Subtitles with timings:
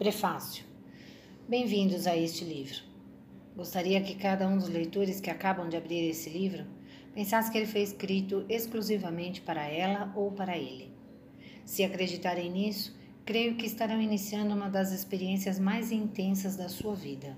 [0.00, 0.64] Prefácio.
[1.46, 2.78] Bem-vindos a este livro.
[3.54, 6.64] Gostaria que cada um dos leitores que acabam de abrir esse livro
[7.12, 10.90] pensasse que ele foi escrito exclusivamente para ela ou para ele.
[11.66, 17.36] Se acreditarem nisso, creio que estarão iniciando uma das experiências mais intensas da sua vida.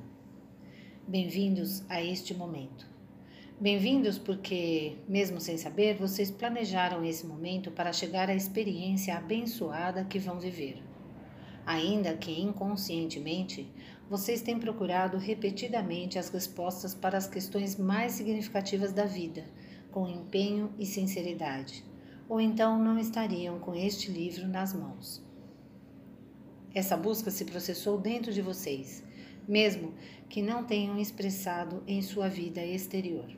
[1.09, 2.87] Bem-vindos a este momento.
[3.61, 10.21] Bem-vindos porque, mesmo sem saber, vocês planejaram esse momento para chegar à experiência abençoada que
[10.21, 10.91] vão viver
[11.65, 13.69] ainda que inconscientemente,
[14.09, 19.45] vocês têm procurado repetidamente as respostas para as questões mais significativas da vida,
[19.91, 21.84] com empenho e sinceridade,
[22.29, 25.25] ou então não estariam com este livro nas mãos.
[26.75, 29.05] Essa busca se processou dentro de vocês,
[29.47, 29.95] mesmo
[30.29, 33.29] que não tenham expressado em sua vida exterior.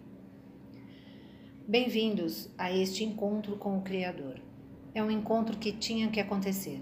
[1.66, 4.40] Bem-vindos a este encontro com o Criador.
[4.94, 6.80] É um encontro que tinha que acontecer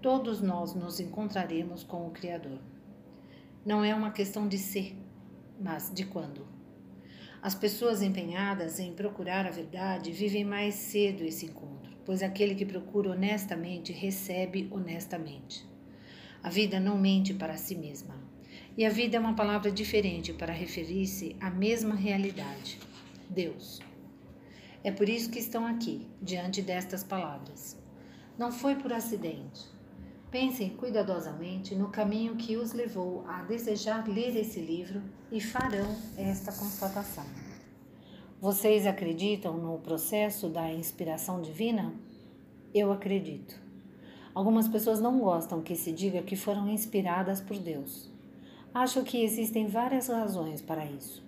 [0.00, 2.58] todos nós nos encontraremos com o Criador.
[3.66, 4.96] Não é uma questão de ser,
[5.60, 6.46] mas de quando.
[7.42, 12.64] As pessoas empenhadas em procurar a verdade vivem mais cedo esse encontro, pois aquele que
[12.64, 15.66] procura honestamente recebe honestamente.
[16.42, 18.14] A vida não mente para si mesma.
[18.76, 22.78] E a vida é uma palavra diferente para referir-se à mesma realidade:
[23.28, 23.80] Deus.
[24.84, 27.76] É por isso que estão aqui, diante destas palavras.
[28.38, 29.77] Não foi por acidente.
[30.30, 36.52] Pensem cuidadosamente no caminho que os levou a desejar ler esse livro e farão esta
[36.52, 37.24] constatação.
[38.38, 41.94] Vocês acreditam no processo da inspiração divina?
[42.74, 43.58] Eu acredito.
[44.34, 48.10] Algumas pessoas não gostam que se diga que foram inspiradas por Deus.
[48.74, 51.24] Acho que existem várias razões para isso.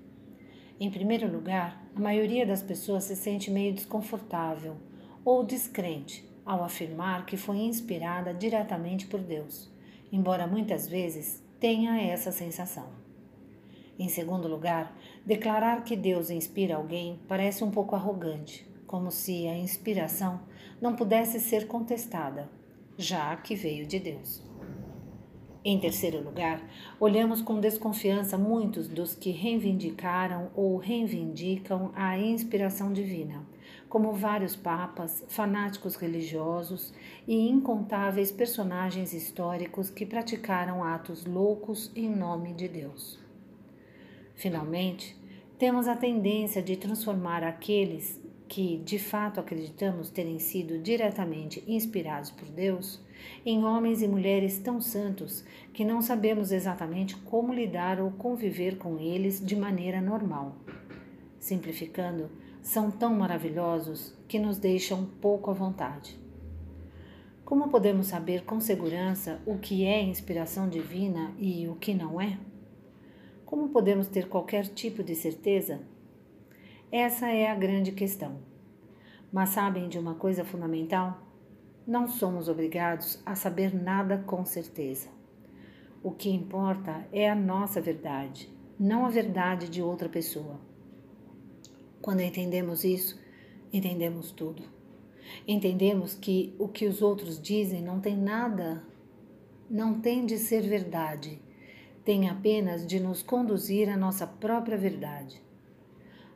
[0.79, 4.77] Em primeiro lugar, a maioria das pessoas se sente meio desconfortável
[5.25, 9.71] ou descrente ao afirmar que foi inspirada diretamente por Deus,
[10.11, 12.89] embora muitas vezes tenha essa sensação.
[13.97, 14.93] Em segundo lugar,
[15.25, 20.41] declarar que Deus inspira alguém parece um pouco arrogante, como se a inspiração
[20.81, 22.51] não pudesse ser contestada,
[22.99, 24.43] já que veio de Deus.
[25.65, 26.61] Em terceiro lugar,
[26.99, 33.47] olhamos com desconfiança muitos dos que reivindicaram ou reivindicam a inspiração divina,
[33.91, 36.95] como vários papas, fanáticos religiosos
[37.27, 43.19] e incontáveis personagens históricos que praticaram atos loucos em nome de Deus.
[44.37, 45.19] Finalmente,
[45.59, 48.19] temos a tendência de transformar aqueles
[48.49, 53.01] que de fato acreditamos terem sido diretamente inspirados por Deus,
[53.45, 59.01] em homens e mulheres tão santos que não sabemos exatamente como lidar ou conviver com
[59.01, 60.55] eles de maneira normal.
[61.41, 62.31] Simplificando,
[62.63, 66.19] são tão maravilhosos que nos deixam pouco à vontade.
[67.45, 72.39] Como podemos saber com segurança o que é inspiração divina e o que não é?
[73.45, 75.81] Como podemos ter qualquer tipo de certeza?
[76.93, 78.39] Essa é a grande questão.
[79.33, 81.21] Mas sabem de uma coisa fundamental?
[81.87, 85.09] Não somos obrigados a saber nada com certeza.
[86.03, 90.70] O que importa é a nossa verdade, não a verdade de outra pessoa.
[92.03, 93.21] Quando entendemos isso,
[93.73, 94.63] entendemos tudo.
[95.47, 98.83] Entendemos que o que os outros dizem não tem nada,
[99.69, 101.41] não tem de ser verdade,
[102.05, 105.41] tem apenas de nos conduzir à nossa própria verdade.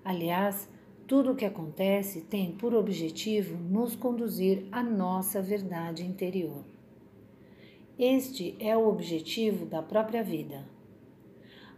[0.04, 0.69] Aliás,
[1.06, 6.64] tudo o que acontece tem por objetivo nos conduzir à nossa verdade interior.
[7.98, 10.73] Este é o objetivo da própria vida.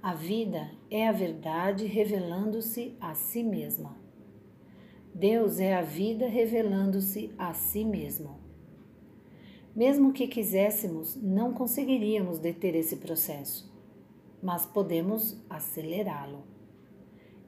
[0.02, 3.96] A vida é a verdade revelando-se a si mesma.
[5.14, 8.38] Deus é a vida revelando-se a si mesmo.
[9.74, 13.72] Mesmo que quiséssemos, não conseguiríamos deter esse processo,
[14.42, 16.44] mas podemos acelerá-lo.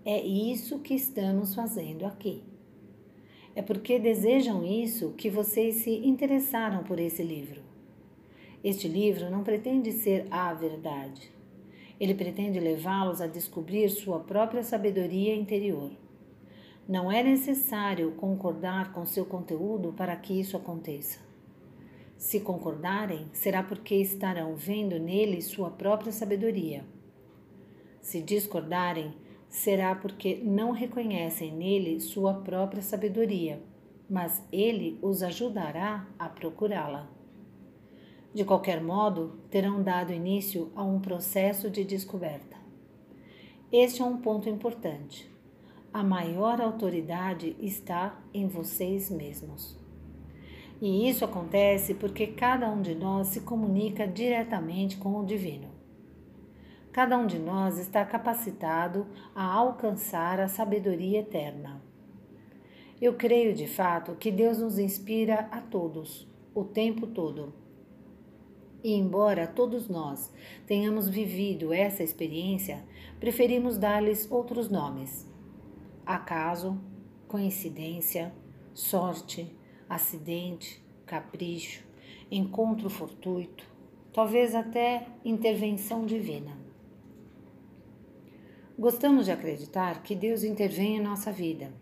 [0.04, 2.42] É isso que estamos fazendo aqui.
[3.54, 7.62] É porque desejam isso que vocês se interessaram por esse livro.
[8.64, 11.38] Este livro não pretende ser a verdade.
[12.00, 15.91] Ele pretende levá-los a descobrir sua própria sabedoria interior.
[16.89, 21.19] Não é necessário concordar com seu conteúdo para que isso aconteça.
[22.17, 26.85] Se concordarem, será porque estarão vendo nele sua própria sabedoria.
[28.00, 29.15] Se discordarem,
[29.49, 33.62] será porque não reconhecem nele sua própria sabedoria,
[34.09, 37.18] mas ele os ajudará a procurá-la.
[38.34, 42.56] De qualquer modo, terão dado início a um processo de descoberta.
[43.72, 45.30] Este é um ponto importante.
[45.92, 49.76] A maior autoridade está em vocês mesmos.
[50.80, 55.69] E isso acontece porque cada um de nós se comunica diretamente com o divino.
[56.92, 61.82] Cada um de nós está capacitado a alcançar a sabedoria eterna.
[63.00, 67.52] Eu creio de fato que Deus nos inspira a todos, o tempo todo.
[68.82, 70.32] E embora todos nós
[70.66, 72.84] tenhamos vivido essa experiência,
[73.19, 75.26] preferimos dar-lhes outros nomes:
[76.06, 76.78] acaso,
[77.26, 78.32] coincidência,
[78.72, 79.52] sorte,
[79.88, 81.84] acidente, capricho,
[82.30, 83.64] encontro fortuito,
[84.12, 86.56] talvez até intervenção divina.
[88.78, 91.72] Gostamos de acreditar que Deus intervém em nossa vida,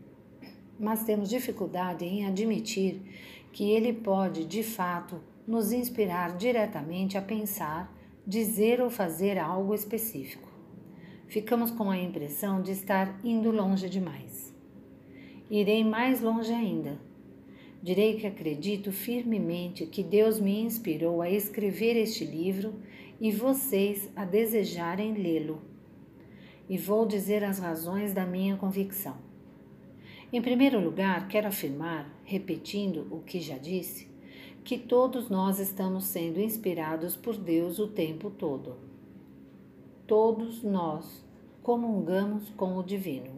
[0.80, 3.02] mas temos dificuldade em admitir
[3.52, 7.94] que Ele pode, de fato, nos inspirar diretamente a pensar,
[8.26, 10.48] dizer ou fazer algo específico.
[11.28, 14.54] Ficamos com a impressão de estar indo longe demais.
[15.48, 16.98] Irei mais longe ainda.
[17.82, 22.74] Direi que acredito firmemente que Deus me inspirou a escrever este livro
[23.20, 25.62] e vocês a desejarem lê-lo.
[26.68, 29.16] E vou dizer as razões da minha convicção.
[30.32, 34.08] Em primeiro lugar, quero afirmar, repetindo o que já disse,
[34.66, 38.76] que todos nós estamos sendo inspirados por Deus o tempo todo.
[40.08, 41.24] Todos nós
[41.62, 43.30] comungamos com o Divino.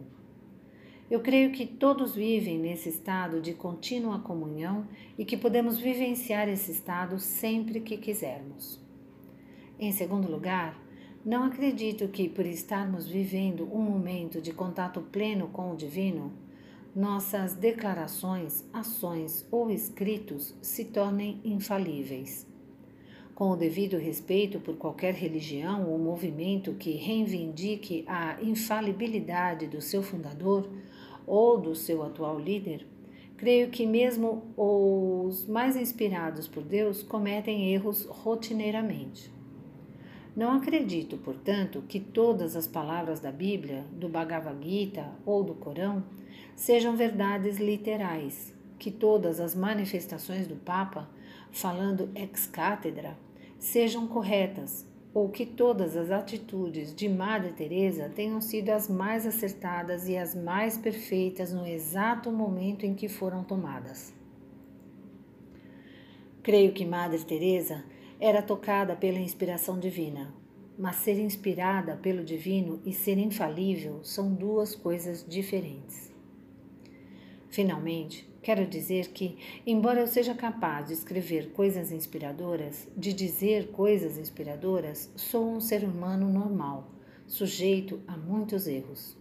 [1.07, 4.87] Eu creio que todos vivem nesse estado de contínua comunhão
[5.19, 8.79] e que podemos vivenciar esse estado sempre que quisermos.
[9.77, 10.81] Em segundo lugar,
[11.23, 16.33] não acredito que, por estarmos vivendo um momento de contato pleno com o Divino,
[16.95, 22.47] nossas declarações, ações ou escritos se tornem infalíveis.
[23.35, 30.03] Com o devido respeito por qualquer religião ou movimento que reivindique a infalibilidade do seu
[30.03, 30.69] fundador
[31.25, 32.85] ou do seu atual líder,
[33.37, 39.31] creio que mesmo os mais inspirados por Deus cometem erros rotineiramente.
[40.35, 46.03] Não acredito, portanto, que todas as palavras da Bíblia, do Bhagavad Gita ou do Corão
[46.59, 51.09] sejam verdades literais, que todas as manifestações do Papa,
[51.53, 53.17] falando ex cátedra,
[53.57, 60.09] sejam corretas, ou que todas as atitudes de Madre Teresa tenham sido as mais acertadas
[60.09, 64.13] e as mais perfeitas no exato momento em que foram tomadas.
[66.43, 67.85] Creio que Madre Teresa
[68.19, 70.33] era tocada pela inspiração divina,
[70.77, 76.18] mas ser inspirada pelo divino e ser infalível são duas coisas diferentes.
[77.49, 84.17] Finalmente, quero dizer que, embora eu seja capaz de escrever coisas inspiradoras, de dizer coisas
[84.19, 86.87] inspiradoras, sou um ser humano normal,
[87.25, 89.17] sujeito a muitos erros.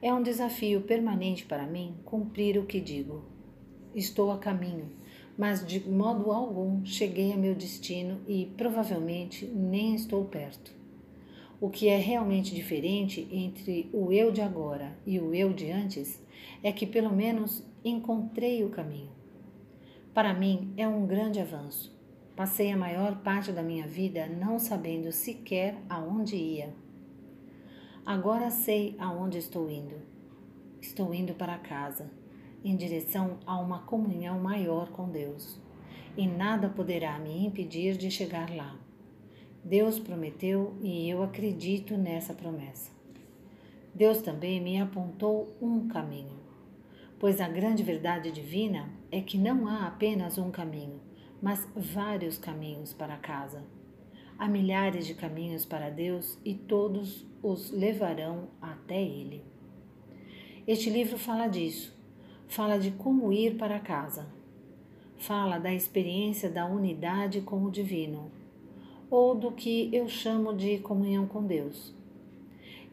[0.00, 3.22] É um desafio permanente para mim cumprir o que digo.
[3.94, 4.88] Estou a caminho,
[5.36, 10.77] mas de modo algum cheguei a meu destino e provavelmente nem estou perto.
[11.60, 16.22] O que é realmente diferente entre o eu de agora e o eu de antes
[16.62, 19.10] é que pelo menos encontrei o caminho.
[20.14, 21.96] Para mim é um grande avanço.
[22.36, 26.72] Passei a maior parte da minha vida não sabendo sequer aonde ia.
[28.06, 29.96] Agora sei aonde estou indo.
[30.80, 32.08] Estou indo para casa,
[32.64, 35.60] em direção a uma comunhão maior com Deus,
[36.16, 38.87] e nada poderá me impedir de chegar lá.
[39.68, 42.90] Deus prometeu e eu acredito nessa promessa.
[43.94, 46.48] Deus também me apontou um caminho
[47.18, 51.00] pois a grande verdade divina é que não há apenas um caminho,
[51.42, 53.64] mas vários caminhos para casa.
[54.38, 59.42] Há milhares de caminhos para Deus e todos os levarão até Ele.
[60.66, 61.96] Este livro fala disso,
[62.46, 64.28] fala de como ir para casa,
[65.16, 68.30] fala da experiência da unidade com o Divino,
[69.10, 71.96] ou do que eu chamo de comunhão com Deus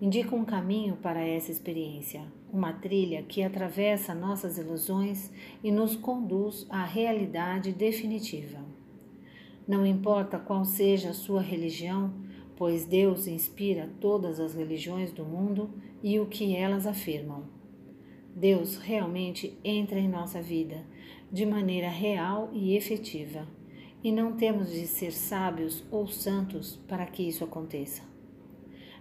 [0.02, 5.32] indica um caminho para essa experiência, uma trilha que atravessa nossas ilusões
[5.64, 8.60] e nos conduz à realidade definitiva.
[9.68, 12.14] Não importa qual seja a sua religião,
[12.56, 15.70] pois Deus inspira todas as religiões do mundo
[16.04, 17.44] e o que elas afirmam.
[18.36, 20.86] Deus realmente entra em nossa vida
[21.32, 23.48] de maneira real e efetiva,
[24.06, 28.04] e não temos de ser sábios ou santos para que isso aconteça.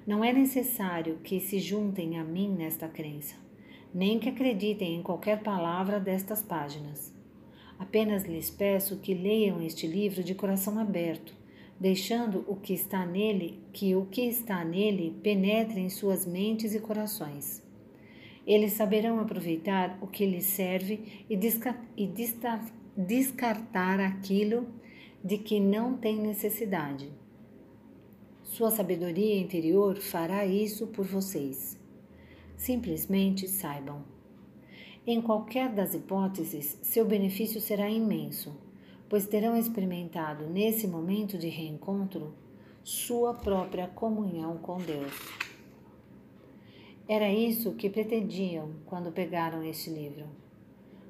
[0.06, 3.36] Não é necessário que se juntem a mim nesta crença,
[3.92, 7.12] nem que acreditem em qualquer palavra destas páginas.
[7.78, 11.36] Apenas lhes peço que leiam este livro de coração aberto,
[11.78, 16.80] deixando o que está nele, que o que está nele penetre em suas mentes e
[16.80, 17.62] corações.
[18.46, 21.36] Eles saberão aproveitar o que lhes serve e,
[22.96, 24.66] descartar aquilo
[25.24, 27.10] de que não tem necessidade.
[28.42, 31.80] Sua sabedoria interior fará isso por vocês.
[32.58, 34.04] Simplesmente saibam.
[35.06, 38.54] Em qualquer das hipóteses, seu benefício será imenso,
[39.08, 42.34] pois terão experimentado nesse momento de reencontro
[42.82, 45.12] sua própria comunhão com Deus.
[47.08, 50.26] Era isso que pretendiam quando pegaram este livro,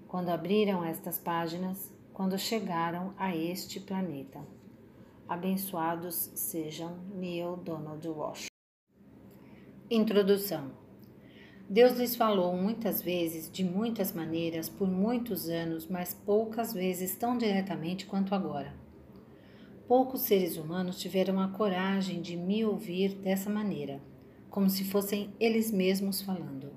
[0.06, 4.40] quando abriram estas páginas, quando chegaram a este planeta.
[5.28, 8.46] Abençoados sejam Neil Donald Walsh.
[9.90, 10.82] Introdução
[11.68, 17.38] Deus lhes falou muitas vezes, de muitas maneiras, por muitos anos, mas poucas vezes tão
[17.38, 18.74] diretamente quanto agora.
[19.88, 24.00] Poucos seres humanos tiveram a coragem de me ouvir dessa maneira,
[24.50, 26.70] como se fossem eles mesmos falando.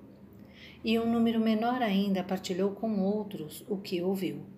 [0.83, 4.56] E um número menor ainda partilhou com outros o que ouviu.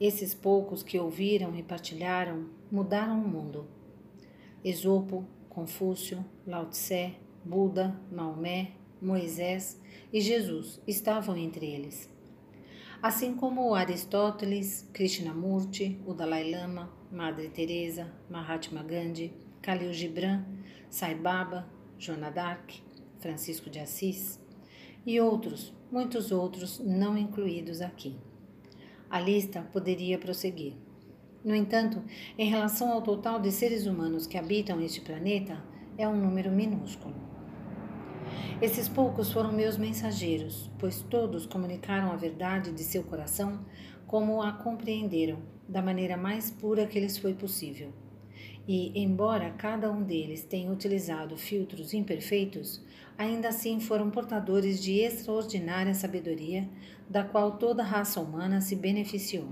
[0.00, 3.66] Esses poucos que ouviram e partilharam mudaram o mundo.
[4.62, 9.80] Esopo, Confúcio, Lao Tse, Buda, Maomé, Moisés
[10.12, 12.10] e Jesus estavam entre eles.
[13.02, 20.44] Assim como Aristóteles, Krishnamurti, o Dalai Lama, Madre Teresa, Mahatma Gandhi, Khalil Gibran,
[20.90, 21.66] Sai Baba,
[21.98, 22.82] Joana d'Arc,
[23.18, 24.40] Francisco de Assis
[25.06, 28.16] e outros, muitos outros não incluídos aqui.
[29.08, 30.74] A lista poderia prosseguir.
[31.44, 32.02] No entanto,
[32.36, 35.62] em relação ao total de seres humanos que habitam este planeta,
[35.96, 37.14] é um número minúsculo.
[38.60, 43.64] Esses poucos foram meus mensageiros, pois todos comunicaram a verdade de seu coração
[44.06, 47.92] como a compreenderam da maneira mais pura que lhes foi possível.
[48.68, 52.82] E, embora cada um deles tenha utilizado filtros imperfeitos,
[53.16, 56.68] ainda assim foram portadores de extraordinária sabedoria,
[57.08, 59.48] da qual toda a raça humana se beneficiou.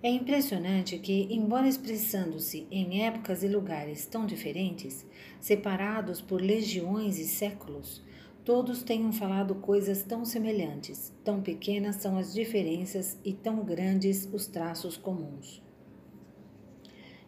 [0.00, 5.04] É impressionante que, embora expressando-se em épocas e lugares tão diferentes,
[5.40, 8.06] separados por legiões e séculos,
[8.48, 14.46] Todos tenham falado coisas tão semelhantes, tão pequenas são as diferenças e tão grandes os
[14.46, 15.62] traços comuns.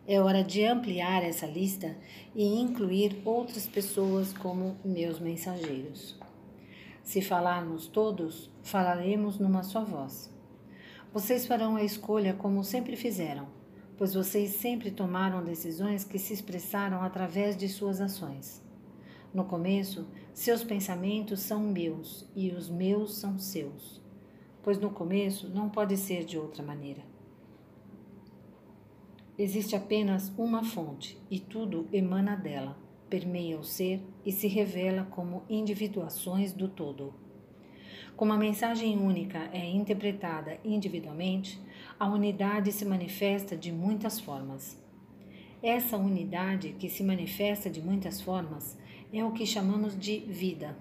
[0.07, 1.97] É hora de ampliar essa lista
[2.35, 6.19] e incluir outras pessoas como meus mensageiros.
[7.03, 10.33] Se falarmos todos, falaremos numa só voz.
[11.13, 13.47] Vocês farão a escolha como sempre fizeram,
[13.97, 18.63] pois vocês sempre tomaram decisões que se expressaram através de suas ações.
[19.35, 24.01] No começo, seus pensamentos são meus e os meus são seus,
[24.63, 27.10] pois no começo não pode ser de outra maneira.
[29.43, 32.77] Existe apenas uma fonte e tudo emana dela,
[33.09, 37.15] permeia o ser e se revela como individuações do todo.
[38.15, 41.59] Como a mensagem única é interpretada individualmente,
[41.99, 44.79] a unidade se manifesta de muitas formas.
[45.63, 48.77] Essa unidade, que se manifesta de muitas formas,
[49.11, 50.77] é o que chamamos de vida.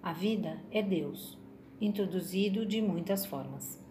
[0.00, 1.36] A vida é Deus,
[1.80, 3.89] introduzido de muitas formas.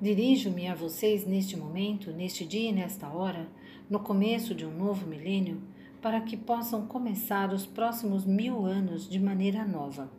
[0.00, 3.46] Dirijo-me a vocês neste momento, neste dia e nesta hora,
[3.88, 5.60] no começo de um novo milênio,
[6.00, 10.10] para que possam começar os próximos mil anos de maneira nova,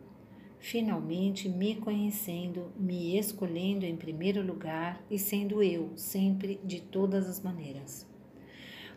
[0.60, 7.40] finalmente me conhecendo, me escolhendo em primeiro lugar e sendo eu sempre de todas as
[7.40, 8.06] maneiras.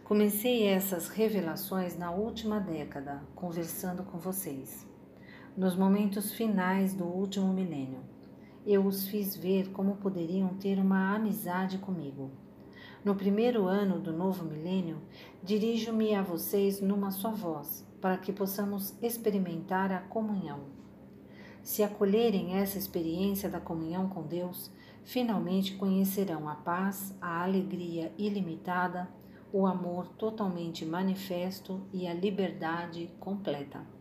[0.03, 4.87] Comecei essas revelações na última década, conversando com vocês.
[5.57, 8.01] Nos momentos finais do último milênio,
[8.65, 12.31] eu os fiz ver como poderiam ter uma amizade comigo.
[13.03, 15.00] No primeiro ano do novo milênio,
[15.43, 20.62] dirijo-me a vocês numa só voz, para que possamos experimentar a comunhão.
[21.62, 24.72] Se acolherem essa experiência da comunhão com Deus,
[25.03, 29.07] finalmente conhecerão a paz, a alegria ilimitada,
[29.53, 33.94] o amor totalmente manifesto e a liberdade completa.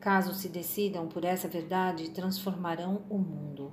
[0.00, 3.72] Caso se decidam por essa verdade, transformarão o mundo.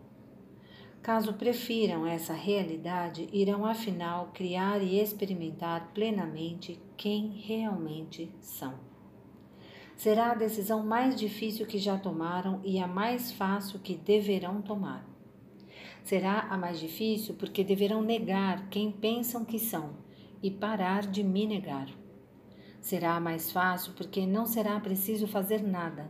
[1.02, 8.74] Caso prefiram essa realidade, irão afinal criar e experimentar plenamente quem realmente são.
[9.96, 15.08] Será a decisão mais difícil que já tomaram e a mais fácil que deverão tomar.
[16.04, 19.92] Será a mais difícil porque deverão negar quem pensam que são
[20.42, 21.88] e parar de me negar.
[22.86, 26.08] Será mais fácil porque não será preciso fazer nada.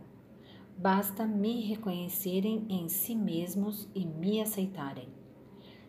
[0.76, 5.08] Basta me reconhecerem em si mesmos e me aceitarem.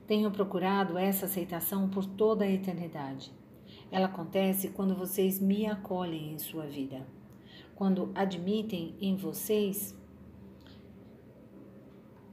[0.08, 3.34] Tenho procurado essa aceitação por toda a eternidade.
[3.92, 7.06] Ela acontece quando vocês me acolhem em sua vida,
[7.76, 9.94] quando admitem em vocês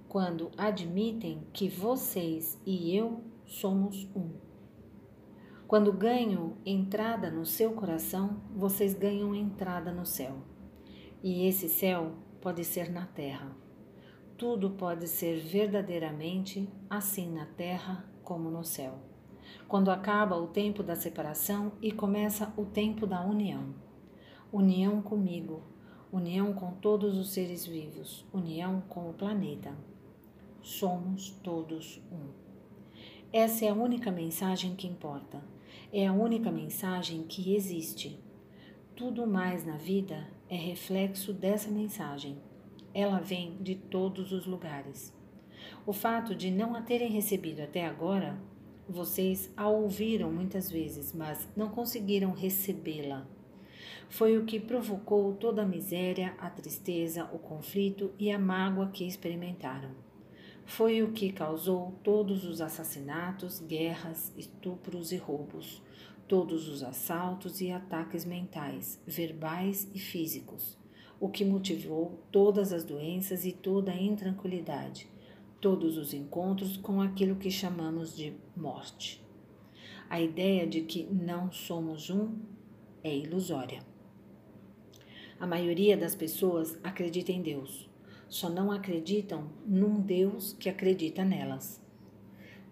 [0.08, 4.53] quando admitem que vocês e eu somos um.
[5.66, 10.36] Quando ganho entrada no seu coração, vocês ganham entrada no céu.
[11.22, 13.56] E esse céu pode ser na terra.
[14.36, 18.98] Tudo pode ser verdadeiramente assim na terra como no céu.
[19.66, 23.74] Quando acaba o tempo da separação e começa o tempo da união.
[24.52, 25.62] União comigo,
[26.12, 29.74] união com todos os seres vivos, união com o planeta.
[30.60, 32.28] Somos todos um.
[33.32, 35.53] Essa é a única mensagem que importa.
[35.92, 38.18] É a única mensagem que existe.
[38.96, 42.38] Tudo mais na vida é reflexo dessa mensagem.
[42.92, 45.12] Ela vem de todos os lugares.
[45.86, 48.38] O fato de não a terem recebido até agora,
[48.88, 53.26] vocês a ouviram muitas vezes, mas não conseguiram recebê-la.
[54.08, 59.06] Foi o que provocou toda a miséria, a tristeza, o conflito e a mágoa que
[59.06, 60.03] experimentaram.
[60.66, 65.82] Foi o que causou todos os assassinatos, guerras, estupros e roubos,
[66.26, 70.78] todos os assaltos e ataques mentais, verbais e físicos,
[71.20, 75.06] o que motivou todas as doenças e toda a intranquilidade,
[75.60, 79.22] todos os encontros com aquilo que chamamos de morte.
[80.08, 82.38] A ideia de que não somos um
[83.02, 83.80] é ilusória.
[85.38, 87.88] A maioria das pessoas acredita em Deus,
[88.34, 91.80] só não acreditam num Deus que acredita nelas.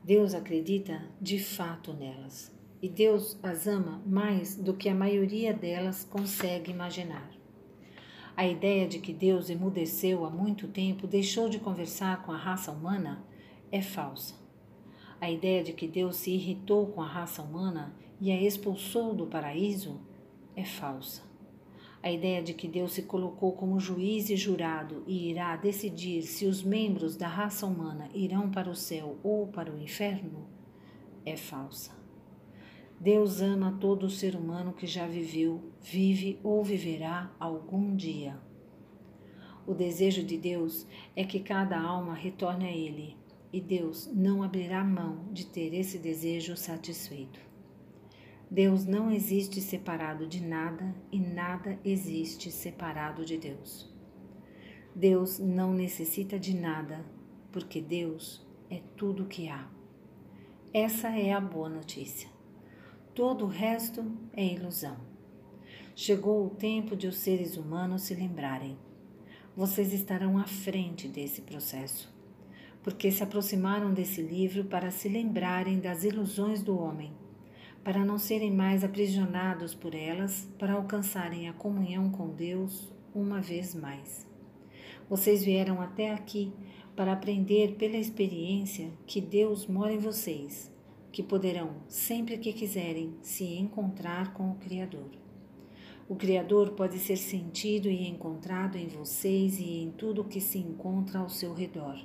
[0.02, 2.52] Deus acredita de fato nelas
[2.82, 7.30] e Deus as ama mais do que a maioria delas consegue imaginar.
[8.36, 12.72] A ideia de que Deus emudeceu há muito tempo, deixou de conversar com a raça
[12.72, 13.24] humana,
[13.70, 14.34] é falsa.
[15.20, 19.28] A ideia de que Deus se irritou com a raça humana e a expulsou do
[19.28, 20.00] paraíso
[20.56, 21.31] é falsa.
[22.02, 26.46] A ideia de que Deus se colocou como juiz e jurado e irá decidir se
[26.46, 30.48] os membros da raça humana irão para o céu ou para o inferno
[31.24, 31.92] é falsa.
[33.00, 38.38] Deus ama todo ser humano que já viveu, vive ou viverá algum dia.
[39.66, 43.16] O desejo de Deus é que cada alma retorne a Ele,
[43.52, 47.51] e Deus não abrirá mão de ter esse desejo satisfeito.
[48.52, 53.90] Deus não existe separado de nada e nada existe separado de Deus.
[54.94, 57.02] Deus não necessita de nada,
[57.50, 59.66] porque Deus é tudo que há.
[60.70, 62.28] Essa é a boa notícia.
[63.14, 64.98] Todo o resto é ilusão.
[65.96, 68.76] Chegou o tempo de os seres humanos se lembrarem.
[69.56, 72.14] Vocês estarão à frente desse processo,
[72.82, 77.14] porque se aproximaram desse livro para se lembrarem das ilusões do homem,
[77.84, 83.74] para não serem mais aprisionados por elas, para alcançarem a comunhão com Deus uma vez
[83.74, 84.26] mais.
[85.08, 86.52] Vocês vieram até aqui
[86.94, 90.72] para aprender pela experiência que Deus mora em vocês
[91.12, 95.10] que poderão, sempre que quiserem, se encontrar com o Criador.
[96.08, 101.20] O Criador pode ser sentido e encontrado em vocês e em tudo que se encontra
[101.20, 101.96] ao seu redor.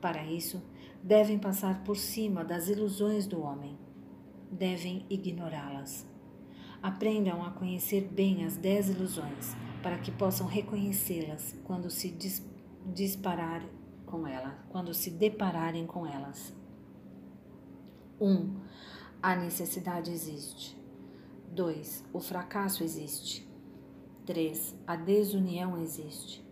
[0.00, 0.62] Para isso,
[1.02, 3.76] devem passar por cima das ilusões do homem.
[4.50, 6.06] Devem ignorá-las.
[6.82, 12.16] Aprendam a conhecer bem as dez ilusões, para que possam reconhecê-las quando se
[12.86, 13.62] disparar
[14.06, 16.54] com elas, quando se depararem com elas.
[18.20, 18.28] 1.
[18.28, 18.60] Um,
[19.22, 20.76] a necessidade existe.
[21.52, 22.04] 2.
[22.12, 23.48] O fracasso existe.
[24.26, 24.74] 3.
[24.86, 26.44] A desunião existe.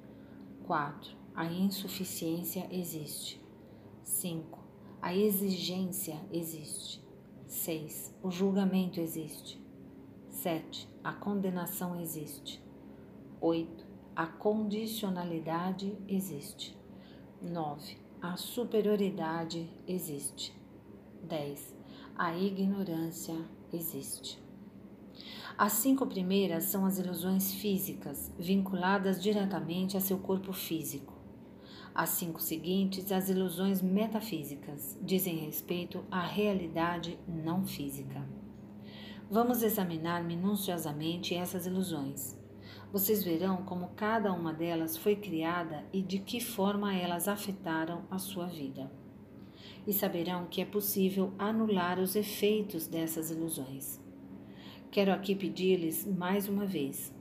[0.65, 1.17] 4.
[1.35, 3.41] A insuficiência existe.
[4.03, 4.59] 5.
[5.01, 7.08] A exigência existe.
[7.49, 8.15] 6.
[8.23, 9.59] O julgamento existe.
[10.29, 10.87] 7.
[11.03, 12.63] A condenação existe.
[13.41, 13.87] 8.
[14.15, 16.77] A condicionalidade existe.
[17.41, 17.97] 9.
[18.21, 20.55] A superioridade existe.
[21.23, 21.75] 10.
[22.15, 23.35] A ignorância
[23.73, 24.39] existe.
[25.57, 31.18] As cinco primeiras são as ilusões físicas, vinculadas diretamente a seu corpo físico.
[31.99, 38.25] As cinco seguintes, as ilusões metafísicas, dizem respeito à realidade não física.
[39.29, 42.39] Vamos examinar minuciosamente essas ilusões.
[42.93, 48.17] Vocês verão como cada uma delas foi criada e de que forma elas afetaram a
[48.17, 48.89] sua vida
[49.85, 54.01] e saberão que é possível anular os efeitos dessas ilusões.
[54.93, 57.13] Quero aqui pedir-lhes mais uma vez: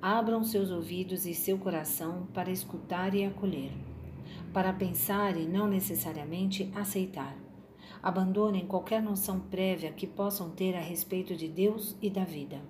[0.00, 3.72] abram seus ouvidos e seu coração para escutar e acolher,
[4.54, 7.36] para pensar e não necessariamente aceitar.
[8.00, 12.62] Abandonem qualquer noção prévia que possam ter a respeito de Deus e da vida.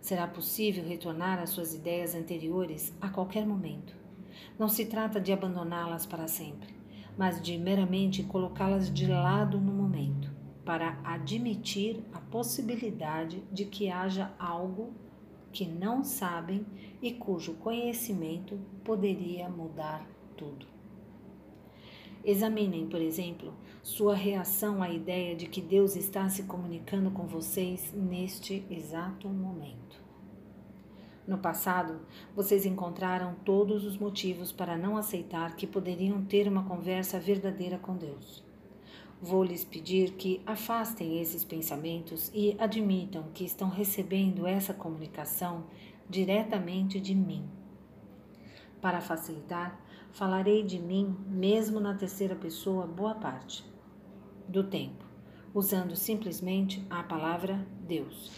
[0.00, 3.94] Será possível retornar às suas ideias anteriores a qualquer momento.
[4.58, 6.74] Não se trata de abandoná-las para sempre,
[7.16, 10.28] mas de meramente colocá-las de lado no momento,
[10.64, 14.92] para admitir a possibilidade de que haja algo
[15.52, 16.66] que não sabem
[17.00, 20.04] e cujo conhecimento poderia mudar
[20.36, 20.75] tudo.
[22.26, 27.92] Examinem, por exemplo, sua reação à ideia de que Deus está se comunicando com vocês
[27.94, 30.04] neste exato momento.
[31.24, 32.00] No passado,
[32.34, 37.96] vocês encontraram todos os motivos para não aceitar que poderiam ter uma conversa verdadeira com
[37.96, 38.42] Deus.
[39.22, 45.64] Vou lhes pedir que afastem esses pensamentos e admitam que estão recebendo essa comunicação
[46.10, 47.48] diretamente de mim.
[48.80, 49.80] Para facilitar,
[50.16, 53.62] falarei de mim mesmo na terceira pessoa boa parte
[54.48, 55.04] do tempo,
[55.52, 58.30] usando simplesmente a palavra Deus.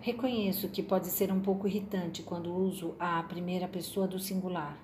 [0.00, 4.76] Reconheço que pode ser um pouco irritante quando uso a primeira pessoa do singular,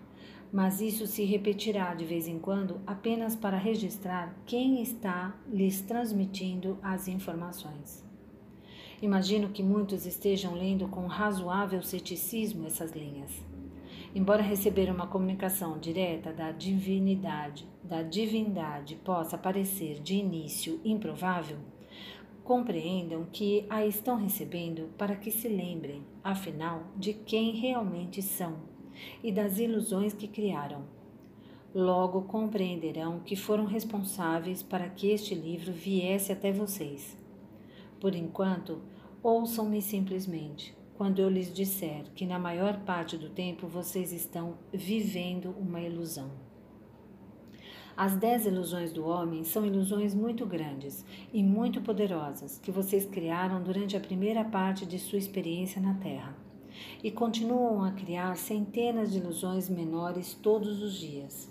[0.52, 6.78] mas isso se repetirá de vez em quando apenas para registrar quem está lhes transmitindo
[6.80, 8.04] as informações.
[9.02, 13.47] Imagino que muitos estejam lendo com razoável ceticismo essas linhas.
[14.18, 21.58] Embora receber uma comunicação direta da divinidade, da divindade possa parecer de início improvável,
[22.42, 28.56] compreendam que a estão recebendo para que se lembrem, afinal, de quem realmente são
[29.22, 30.82] e das ilusões que criaram.
[31.72, 37.16] Logo compreenderão que foram responsáveis para que este livro viesse até vocês.
[38.00, 38.82] Por enquanto,
[39.22, 45.54] ouçam-me simplesmente quando eu lhes disser que na maior parte do tempo vocês estão vivendo
[45.56, 46.28] uma ilusão.
[47.96, 53.62] As dez ilusões do homem são ilusões muito grandes e muito poderosas que vocês criaram
[53.62, 56.36] durante a primeira parte de sua experiência na Terra.
[57.02, 61.48] E continuam a criar centenas de ilusões menores todos os dias.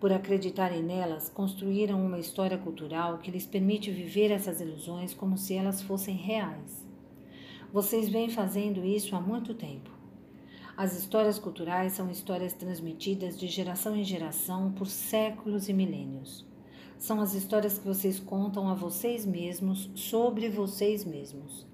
[0.00, 5.54] Por acreditarem nelas, construíram uma história cultural que lhes permite viver essas ilusões como se
[5.54, 6.89] elas fossem reais.
[7.72, 9.90] Vocês vêm fazendo isso há muito tempo.
[10.76, 16.44] As histórias culturais são histórias transmitidas de geração em geração por séculos e milênios.
[16.98, 21.64] São as histórias que vocês contam a vocês mesmos sobre vocês mesmos.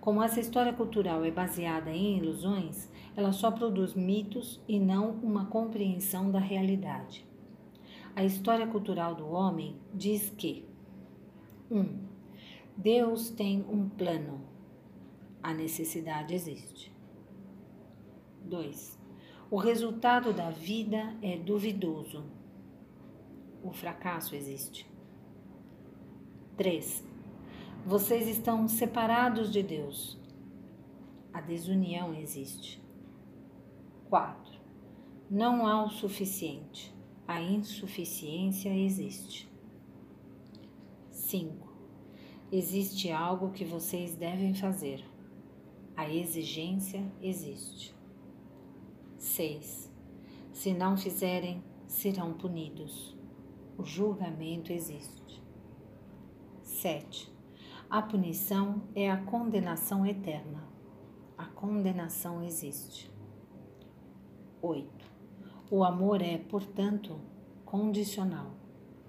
[0.00, 5.46] Como essa história cultural é baseada em ilusões, ela só produz mitos e não uma
[5.46, 7.24] compreensão da realidade.
[8.16, 10.64] A história cultural do homem diz que
[11.70, 11.78] 1.
[11.78, 11.98] Um,
[12.76, 14.47] Deus tem um plano
[15.42, 16.92] a necessidade existe.
[18.44, 18.98] 2.
[19.50, 22.24] O resultado da vida é duvidoso.
[23.62, 24.86] O fracasso existe.
[26.56, 27.04] 3.
[27.86, 30.18] Vocês estão separados de Deus.
[31.32, 32.82] A desunião existe.
[34.08, 34.58] 4.
[35.30, 36.94] Não há o suficiente.
[37.26, 39.48] A insuficiência existe.
[41.10, 41.68] 5.
[42.50, 45.04] Existe algo que vocês devem fazer.
[45.98, 47.92] A exigência existe.
[49.16, 49.92] 6.
[50.52, 53.16] Se não fizerem, serão punidos.
[53.76, 55.42] O julgamento existe.
[56.62, 57.34] 7.
[57.90, 60.62] A punição é a condenação eterna.
[61.36, 63.10] A condenação existe.
[64.62, 65.04] 8.
[65.68, 67.18] O amor é, portanto,
[67.64, 68.52] condicional.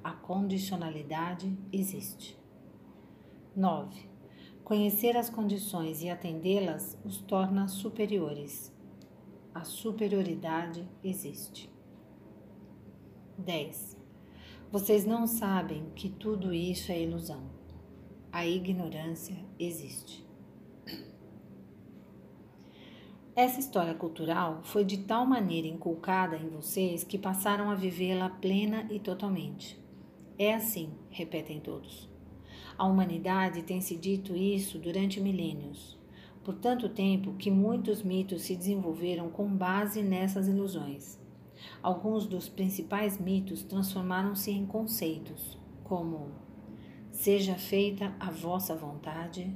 [0.04, 2.36] A condicionalidade existe.
[3.56, 4.10] 9.
[4.70, 8.72] Conhecer as condições e atendê-las os torna superiores.
[9.52, 11.68] A superioridade existe.
[13.36, 13.98] 10.
[14.72, 17.50] Vocês não sabem que tudo isso é ilusão.
[18.32, 20.24] A ignorância existe.
[23.36, 28.88] Essa história cultural foi de tal maneira inculcada em vocês que passaram a vivê-la plena
[28.92, 29.84] e totalmente.
[30.38, 32.08] É assim, repetem todos.
[32.80, 36.00] A humanidade tem se dito isso durante milênios,
[36.46, 41.20] por tanto tempo que muitos mitos se desenvolveram com base nessas ilusões.
[41.84, 46.32] Alguns dos principais mitos transformaram-se em conceitos, como
[47.12, 49.54] seja feita a vossa vontade,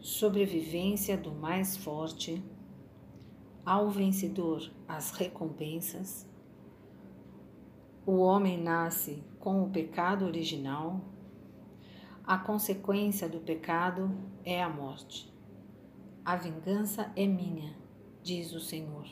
[0.00, 2.42] sobrevivência do mais forte,
[3.64, 6.28] ao vencedor as recompensas,
[8.04, 11.00] o homem nasce com o pecado original
[12.30, 15.28] a consequência do pecado é a morte.
[16.24, 17.76] A vingança é minha,
[18.22, 19.04] diz o Senhor.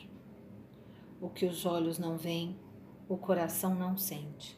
[1.19, 2.57] O que os olhos não veem,
[3.09, 4.57] o coração não sente.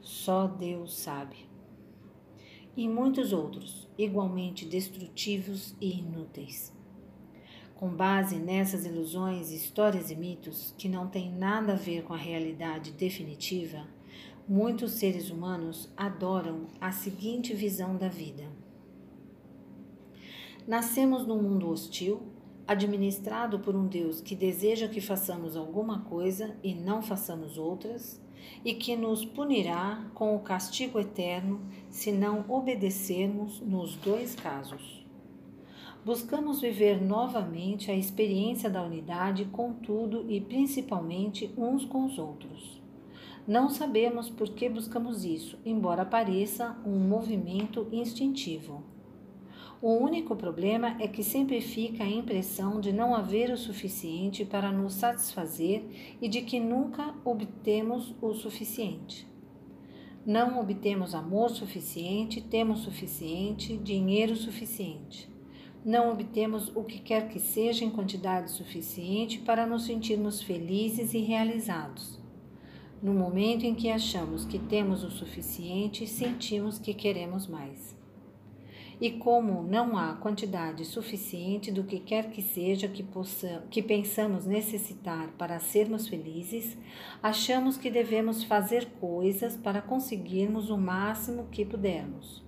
[0.00, 1.46] Só Deus sabe.
[2.74, 6.74] E muitos outros, igualmente destrutivos e inúteis.
[7.74, 12.16] Com base nessas ilusões, histórias e mitos que não têm nada a ver com a
[12.16, 13.86] realidade definitiva,
[14.48, 18.44] muitos seres humanos adoram a seguinte visão da vida.
[20.66, 22.22] Nascemos num mundo hostil,
[22.66, 28.22] administrado por um Deus que deseja que façamos alguma coisa e não façamos outras,
[28.62, 35.04] e que nos punirá com o castigo eterno se não obedecermos nos dois casos.
[36.04, 42.83] Buscamos viver novamente a experiência da unidade com tudo e principalmente uns com os outros.
[43.46, 48.82] Não sabemos por que buscamos isso, embora pareça um movimento instintivo.
[49.82, 54.72] O único problema é que sempre fica a impressão de não haver o suficiente para
[54.72, 55.84] nos satisfazer
[56.22, 59.28] e de que nunca obtemos o suficiente.
[60.24, 65.28] Não obtemos amor suficiente, temos suficiente, dinheiro suficiente.
[65.84, 71.18] Não obtemos o que quer que seja em quantidade suficiente para nos sentirmos felizes e
[71.18, 72.23] realizados.
[73.04, 77.94] No momento em que achamos que temos o suficiente, sentimos que queremos mais.
[78.98, 83.04] E como não há quantidade suficiente do que quer que seja que,
[83.70, 86.78] que pensamos necessitar para sermos felizes,
[87.22, 92.43] achamos que devemos fazer coisas para conseguirmos o máximo que pudermos.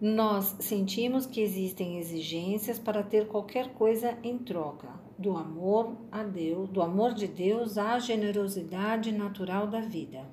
[0.00, 6.68] Nós sentimos que existem exigências para ter qualquer coisa em troca, do amor a Deus,
[6.68, 10.28] do amor de Deus à generosidade natural da vida.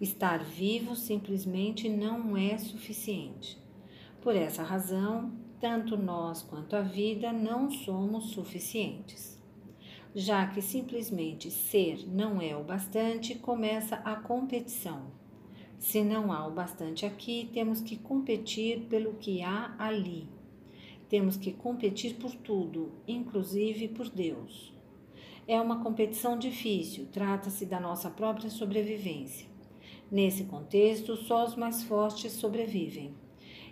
[0.00, 3.58] Estar vivo simplesmente não é suficiente.
[4.20, 9.42] Por essa razão, tanto nós quanto a vida não somos suficientes.
[10.14, 15.15] Já que simplesmente ser não é o bastante, começa a competição.
[15.78, 20.28] Se não há o bastante aqui, temos que competir pelo que há ali.
[21.08, 24.72] Temos que competir por tudo, inclusive por Deus.
[25.46, 29.46] É uma competição difícil, trata-se da nossa própria sobrevivência.
[30.10, 33.14] Nesse contexto, só os mais fortes sobrevivem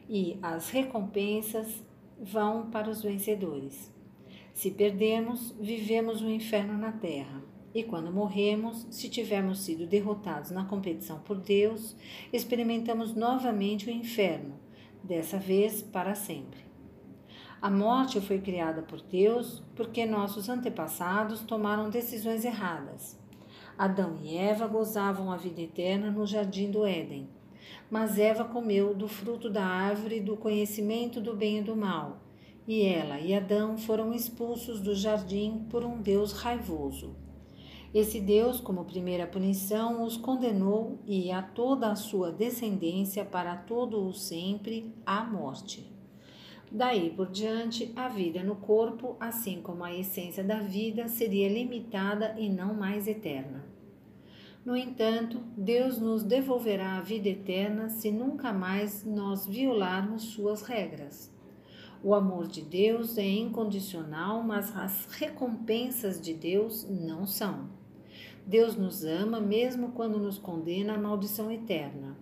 [0.08, 1.82] e as recompensas
[2.20, 3.92] vão para os vencedores.
[4.52, 7.42] Se perdermos, vivemos o um inferno na terra.
[7.74, 11.96] E quando morremos, se tivermos sido derrotados na competição por Deus,
[12.32, 14.54] experimentamos novamente o inferno,
[15.02, 16.60] dessa vez para sempre.
[17.60, 23.18] A morte foi criada por Deus porque nossos antepassados tomaram decisões erradas.
[23.76, 27.28] Adão e Eva gozavam a vida eterna no jardim do Éden
[27.90, 32.18] mas Eva comeu do fruto da árvore do conhecimento do bem e do mal,
[32.66, 37.14] e ela e Adão foram expulsos do jardim por um Deus raivoso.
[37.94, 44.04] Esse Deus, como primeira punição, os condenou e a toda a sua descendência para todo
[44.04, 45.88] o sempre à morte.
[46.72, 52.34] Daí por diante, a vida no corpo, assim como a essência da vida, seria limitada
[52.36, 53.64] e não mais eterna.
[54.64, 61.32] No entanto, Deus nos devolverá a vida eterna se nunca mais nós violarmos suas regras.
[62.02, 67.83] O amor de Deus é incondicional, mas as recompensas de Deus não são.
[68.46, 72.16] Deus nos ama mesmo quando nos condena à maldição eterna.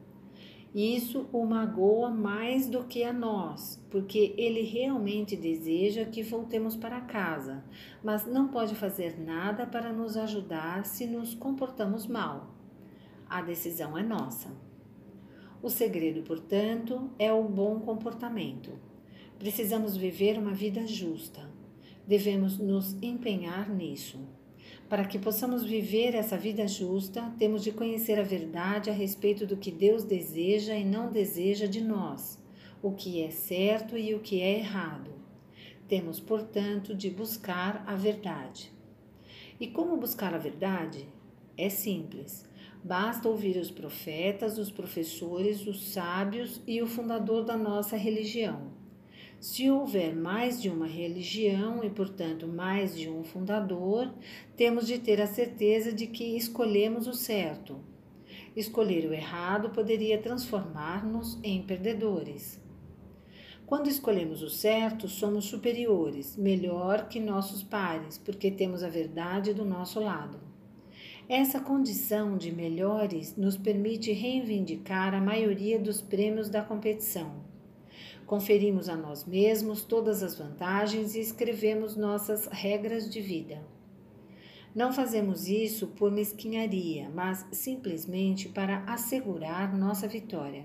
[0.74, 7.00] Isso o magoa mais do que a nós, porque ele realmente deseja que voltemos para
[7.02, 7.62] casa,
[8.02, 12.54] mas não pode fazer nada para nos ajudar se nos comportamos mal.
[13.28, 14.50] A decisão é nossa.
[15.62, 18.72] O segredo, portanto, é o bom comportamento.
[19.38, 21.50] Precisamos viver uma vida justa.
[22.06, 24.20] Devemos nos empenhar nisso.
[24.92, 29.56] Para que possamos viver essa vida justa, temos de conhecer a verdade a respeito do
[29.56, 32.38] que Deus deseja e não deseja de nós,
[32.82, 35.10] o que é certo e o que é errado.
[35.88, 38.70] Temos, portanto, de buscar a verdade.
[39.58, 41.08] E como buscar a verdade?
[41.56, 42.44] É simples.
[42.84, 48.81] Basta ouvir os profetas, os professores, os sábios e o fundador da nossa religião.
[49.42, 54.14] Se houver mais de uma religião e, portanto, mais de um fundador,
[54.56, 57.80] temos de ter a certeza de que escolhemos o certo.
[58.54, 62.62] Escolher o errado poderia transformar-nos em perdedores.
[63.66, 69.64] Quando escolhemos o certo, somos superiores, melhor que nossos pares, porque temos a verdade do
[69.64, 70.38] nosso lado.
[71.28, 77.41] Essa condição de melhores nos permite reivindicar a maioria dos prêmios da competição
[78.26, 83.62] Conferimos a nós mesmos todas as vantagens e escrevemos nossas regras de vida.
[84.74, 90.64] Não fazemos isso por mesquinharia, mas simplesmente para assegurar nossa vitória.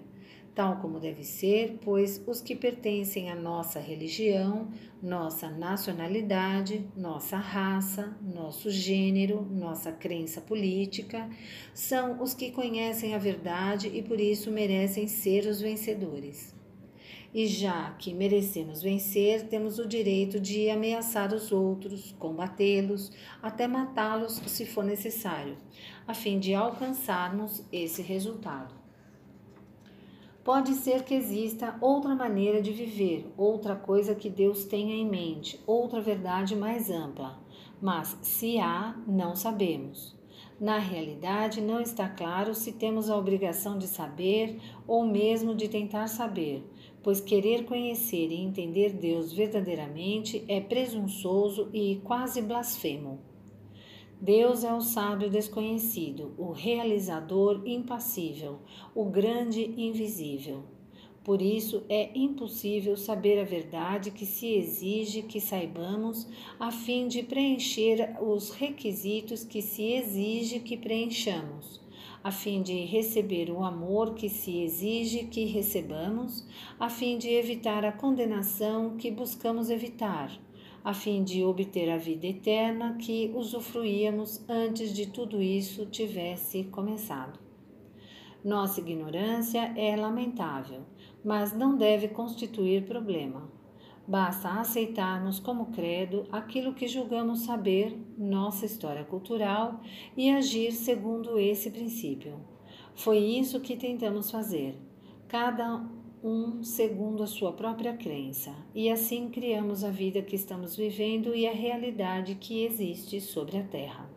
[0.55, 4.69] tal como deve ser, pois os que pertencem à nossa religião,
[5.03, 11.29] nossa nacionalidade, nossa raça, nosso gênero, nossa crença política,
[11.75, 16.56] são os que conhecem a verdade e por isso merecem ser os vencedores.
[17.33, 23.11] E já que merecemos vencer, temos o direito de ameaçar os outros, combatê-los,
[23.41, 25.57] até matá-los se for necessário,
[26.07, 28.73] a fim de alcançarmos esse resultado.
[30.47, 35.61] Pode ser que exista outra maneira de viver, outra coisa que Deus tenha em mente,
[35.67, 37.37] outra verdade mais ampla.
[37.81, 40.15] Mas se há, não sabemos.
[40.57, 46.07] Na realidade, não está claro se temos a obrigação de saber ou mesmo de tentar
[46.07, 46.65] saber,
[47.03, 53.19] pois querer conhecer e entender Deus verdadeiramente é presunçoso e quase blasfemo.
[54.19, 58.59] Deus é o sábio desconhecido, o realizador impassível,
[58.95, 60.63] o grande invisível.
[61.23, 66.25] Por isso é impossível saber a verdade que se exige que saibamos,
[66.57, 71.81] a fim de preencher os requisitos que se exige que preenchamos,
[72.27, 76.45] a fim de receber o amor que se exige que recebamos,
[76.77, 80.37] a fim de evitar a condenação que buscamos evitar
[80.83, 87.39] a fim de obter a vida eterna que usufruíamos antes de tudo isso tivesse começado.
[88.43, 90.81] Nossa ignorância é lamentável,
[91.23, 93.49] mas não deve constituir problema.
[94.07, 99.81] Basta aceitarmos como credo aquilo que julgamos saber, nossa história cultural,
[100.15, 102.39] e agir segundo esse princípio.
[102.95, 104.81] Foi isso que tentamos fazer.
[105.27, 105.85] Cada
[106.23, 111.45] um segundo a sua própria crença, e assim criamos a vida que estamos vivendo e
[111.45, 114.09] a realidade que existe sobre a Terra.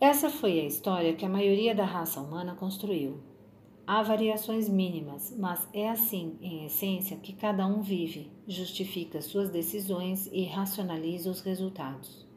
[0.00, 3.27] Essa foi a história que a maioria da raça humana construiu.
[3.90, 10.28] Há variações mínimas, mas é assim, em essência, que cada um vive, justifica suas decisões
[10.30, 12.28] e racionaliza os resultados.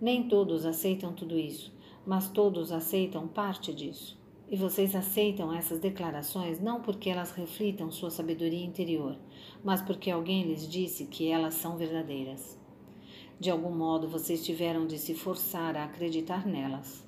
[0.00, 4.18] Nem todos aceitam tudo isso, mas todos aceitam parte disso.
[4.48, 9.14] E vocês aceitam essas declarações não porque elas reflitam sua sabedoria interior,
[9.62, 12.58] mas porque alguém lhes disse que elas são verdadeiras.
[13.38, 17.06] De algum modo vocês tiveram de se forçar a acreditar nelas.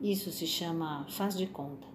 [0.00, 1.89] Isso se chama faz de conta.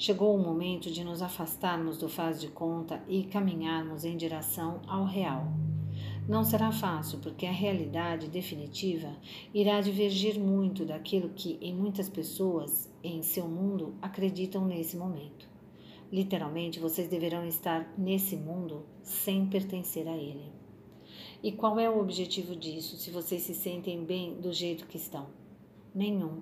[0.00, 5.04] Chegou o momento de nos afastarmos do faz de conta e caminharmos em direção ao
[5.04, 5.48] real.
[6.28, 9.12] Não será fácil, porque a realidade definitiva
[9.52, 15.48] irá divergir muito daquilo que, em muitas pessoas, em seu mundo, acreditam nesse momento.
[16.12, 20.52] Literalmente, vocês deverão estar nesse mundo sem pertencer a ele.
[21.42, 25.26] E qual é o objetivo disso, se vocês se sentem bem do jeito que estão?
[25.92, 26.40] Nenhum.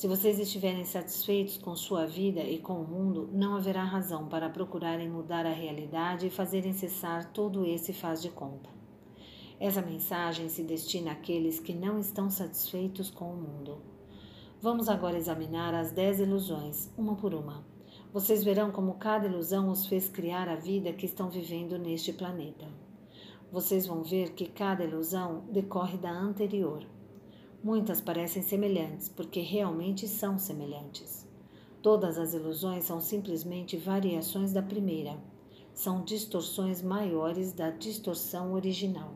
[0.00, 4.48] Se vocês estiverem satisfeitos com sua vida e com o mundo, não haverá razão para
[4.48, 8.70] procurarem mudar a realidade e fazerem cessar todo esse faz de conta.
[9.60, 13.76] Essa mensagem se destina àqueles que não estão satisfeitos com o mundo.
[14.58, 17.62] Vamos agora examinar as dez ilusões, uma por uma.
[18.10, 22.66] Vocês verão como cada ilusão os fez criar a vida que estão vivendo neste planeta.
[23.52, 26.86] Vocês vão ver que cada ilusão decorre da anterior.
[27.62, 31.28] Muitas parecem semelhantes, porque realmente são semelhantes.
[31.82, 35.18] Todas as ilusões são simplesmente variações da primeira.
[35.74, 39.12] São distorções maiores da distorção original.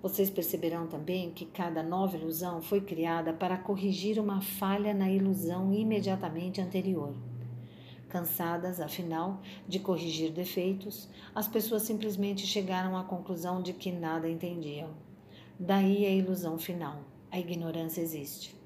[0.00, 5.72] Vocês perceberão também que cada nova ilusão foi criada para corrigir uma falha na ilusão
[5.72, 7.12] imediatamente anterior.
[8.08, 14.90] Cansadas, afinal, de corrigir defeitos, as pessoas simplesmente chegaram à conclusão de que nada entendiam.
[15.58, 18.58] Daí a ilusão final: a ignorância existe.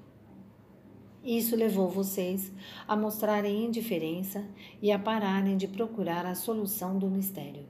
[1.23, 2.51] Isso levou vocês
[2.85, 4.45] a mostrarem indiferença
[4.81, 7.65] e a pararem de procurar a solução do mistério.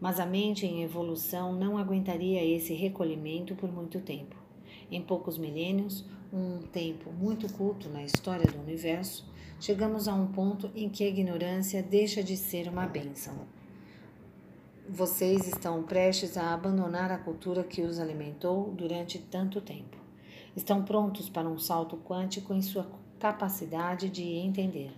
[0.00, 4.34] Mas a mente em evolução não aguentaria esse recolhimento por muito tempo.
[4.90, 9.28] Em poucos milênios, um tempo muito curto na história do universo,
[9.60, 13.46] chegamos a um ponto em que a ignorância deixa de ser uma bênção.
[14.88, 19.99] Vocês estão prestes a abandonar a cultura que os alimentou durante tanto tempo.
[20.56, 22.86] Estão prontos para um salto quântico em sua
[23.18, 24.92] capacidade de entender.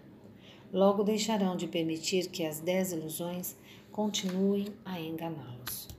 [0.73, 3.57] Logo deixarão de permitir que as dez ilusões
[3.91, 5.92] continuem a enganá-los.